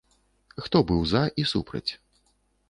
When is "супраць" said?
1.53-1.87